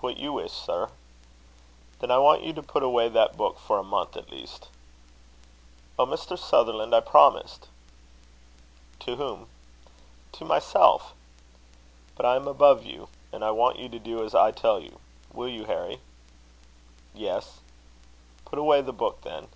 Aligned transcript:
"What 0.00 0.16
you 0.16 0.32
wish, 0.32 0.52
sir." 0.54 0.88
"Then 1.98 2.10
I 2.10 2.16
want 2.16 2.42
you 2.42 2.54
to 2.54 2.62
put 2.62 2.82
away 2.82 3.10
that 3.10 3.36
book 3.36 3.58
for 3.58 3.78
a 3.78 3.82
month 3.84 4.16
at 4.16 4.30
least." 4.30 4.68
"Oh, 5.98 6.06
Mr. 6.06 6.38
Sutherland! 6.38 6.94
I 6.94 7.00
promised." 7.00 7.68
"To 9.00 9.16
whom?" 9.16 9.48
"To 10.32 10.46
myself." 10.46 11.12
"But 12.14 12.24
I 12.24 12.36
am 12.36 12.48
above 12.48 12.86
you; 12.86 13.10
and 13.30 13.44
I 13.44 13.50
want 13.50 13.78
you 13.78 13.90
to 13.90 13.98
do 13.98 14.24
as 14.24 14.34
I 14.34 14.50
tell 14.50 14.80
you. 14.80 14.98
Will 15.34 15.48
you, 15.50 15.64
Harry?" 15.66 16.00
"Yes." 17.12 17.60
"Put 18.46 18.58
away 18.58 18.80
the 18.80 18.94
book, 18.94 19.20
then." 19.24 19.48